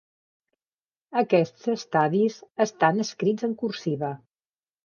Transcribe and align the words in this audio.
Aquests 1.21 1.69
estadis 1.75 2.39
estan 2.67 3.07
escrits 3.07 3.49
en 3.49 3.57
cursiva. 3.63 4.11